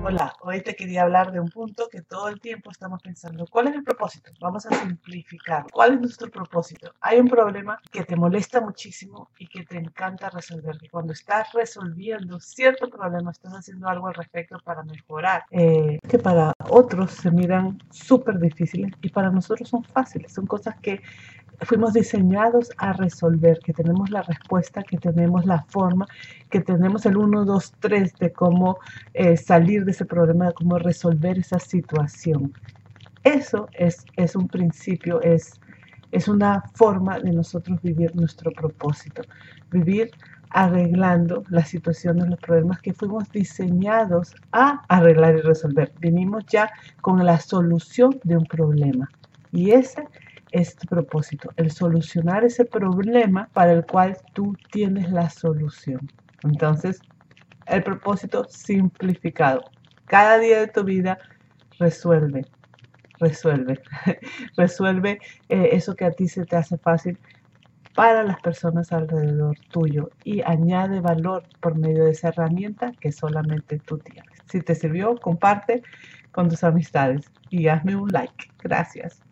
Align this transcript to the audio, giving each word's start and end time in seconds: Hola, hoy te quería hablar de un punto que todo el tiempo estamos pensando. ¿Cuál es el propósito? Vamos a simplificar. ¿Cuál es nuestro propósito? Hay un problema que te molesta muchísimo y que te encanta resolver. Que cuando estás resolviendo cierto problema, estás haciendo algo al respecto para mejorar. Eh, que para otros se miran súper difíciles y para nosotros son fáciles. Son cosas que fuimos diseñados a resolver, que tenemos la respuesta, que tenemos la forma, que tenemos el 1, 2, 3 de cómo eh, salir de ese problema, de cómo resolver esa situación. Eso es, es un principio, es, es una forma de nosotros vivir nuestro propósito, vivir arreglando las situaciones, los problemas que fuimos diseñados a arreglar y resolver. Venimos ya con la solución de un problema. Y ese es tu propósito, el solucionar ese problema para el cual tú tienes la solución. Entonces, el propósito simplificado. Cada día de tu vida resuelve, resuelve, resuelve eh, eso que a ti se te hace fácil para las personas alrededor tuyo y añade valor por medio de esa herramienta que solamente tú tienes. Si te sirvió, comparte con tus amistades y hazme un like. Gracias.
Hola, 0.00 0.32
hoy 0.42 0.62
te 0.62 0.76
quería 0.76 1.02
hablar 1.02 1.32
de 1.32 1.40
un 1.40 1.48
punto 1.48 1.88
que 1.90 2.02
todo 2.02 2.28
el 2.28 2.40
tiempo 2.40 2.70
estamos 2.70 3.02
pensando. 3.02 3.46
¿Cuál 3.50 3.68
es 3.68 3.74
el 3.74 3.82
propósito? 3.82 4.30
Vamos 4.40 4.64
a 4.66 4.70
simplificar. 4.70 5.66
¿Cuál 5.72 5.94
es 5.94 6.00
nuestro 6.00 6.30
propósito? 6.30 6.94
Hay 7.00 7.18
un 7.18 7.28
problema 7.28 7.80
que 7.90 8.04
te 8.04 8.14
molesta 8.14 8.60
muchísimo 8.60 9.28
y 9.38 9.48
que 9.48 9.64
te 9.64 9.76
encanta 9.76 10.30
resolver. 10.30 10.78
Que 10.78 10.88
cuando 10.88 11.12
estás 11.12 11.52
resolviendo 11.52 12.38
cierto 12.38 12.88
problema, 12.88 13.32
estás 13.32 13.52
haciendo 13.54 13.88
algo 13.88 14.06
al 14.06 14.14
respecto 14.14 14.58
para 14.64 14.84
mejorar. 14.84 15.44
Eh, 15.50 15.98
que 16.08 16.18
para 16.18 16.52
otros 16.70 17.10
se 17.10 17.30
miran 17.32 17.82
súper 17.90 18.38
difíciles 18.38 18.92
y 19.02 19.10
para 19.10 19.30
nosotros 19.30 19.68
son 19.68 19.82
fáciles. 19.82 20.32
Son 20.32 20.46
cosas 20.46 20.76
que 20.80 21.02
fuimos 21.62 21.92
diseñados 21.92 22.70
a 22.78 22.92
resolver, 22.92 23.58
que 23.60 23.72
tenemos 23.72 24.10
la 24.10 24.22
respuesta, 24.22 24.82
que 24.82 24.98
tenemos 24.98 25.44
la 25.44 25.62
forma, 25.64 26.06
que 26.50 26.60
tenemos 26.60 27.04
el 27.06 27.16
1, 27.16 27.44
2, 27.44 27.72
3 27.80 28.14
de 28.14 28.32
cómo 28.32 28.78
eh, 29.14 29.36
salir 29.36 29.84
de 29.84 29.92
ese 29.92 30.04
problema, 30.04 30.46
de 30.46 30.54
cómo 30.54 30.78
resolver 30.78 31.38
esa 31.38 31.58
situación. 31.58 32.52
Eso 33.24 33.68
es, 33.72 34.04
es 34.16 34.36
un 34.36 34.48
principio, 34.48 35.20
es, 35.22 35.60
es 36.12 36.28
una 36.28 36.62
forma 36.74 37.18
de 37.18 37.32
nosotros 37.32 37.80
vivir 37.82 38.14
nuestro 38.14 38.52
propósito, 38.52 39.22
vivir 39.70 40.10
arreglando 40.50 41.44
las 41.50 41.68
situaciones, 41.68 42.28
los 42.28 42.38
problemas 42.38 42.80
que 42.80 42.94
fuimos 42.94 43.30
diseñados 43.30 44.34
a 44.52 44.82
arreglar 44.88 45.36
y 45.36 45.40
resolver. 45.42 45.92
Venimos 46.00 46.46
ya 46.46 46.70
con 47.02 47.24
la 47.24 47.38
solución 47.38 48.18
de 48.24 48.36
un 48.36 48.46
problema. 48.46 49.10
Y 49.52 49.70
ese 49.72 50.07
es 50.50 50.76
tu 50.76 50.86
propósito, 50.86 51.52
el 51.56 51.70
solucionar 51.70 52.44
ese 52.44 52.64
problema 52.64 53.50
para 53.52 53.72
el 53.72 53.84
cual 53.86 54.16
tú 54.34 54.56
tienes 54.70 55.10
la 55.10 55.30
solución. 55.30 56.10
Entonces, 56.42 57.04
el 57.66 57.82
propósito 57.82 58.46
simplificado. 58.48 59.72
Cada 60.06 60.38
día 60.38 60.60
de 60.60 60.68
tu 60.68 60.84
vida 60.84 61.18
resuelve, 61.78 62.46
resuelve, 63.20 63.82
resuelve 64.56 65.20
eh, 65.48 65.70
eso 65.72 65.94
que 65.96 66.04
a 66.06 66.12
ti 66.12 66.28
se 66.28 66.46
te 66.46 66.56
hace 66.56 66.78
fácil 66.78 67.18
para 67.94 68.22
las 68.24 68.40
personas 68.40 68.92
alrededor 68.92 69.58
tuyo 69.70 70.12
y 70.24 70.42
añade 70.42 71.00
valor 71.00 71.48
por 71.60 71.76
medio 71.76 72.04
de 72.04 72.12
esa 72.12 72.28
herramienta 72.28 72.94
que 73.00 73.12
solamente 73.12 73.80
tú 73.80 73.98
tienes. 73.98 74.42
Si 74.46 74.62
te 74.62 74.74
sirvió, 74.74 75.20
comparte 75.20 75.82
con 76.30 76.48
tus 76.48 76.64
amistades 76.64 77.32
y 77.50 77.68
hazme 77.68 77.96
un 77.96 78.08
like. 78.10 78.52
Gracias. 78.62 79.27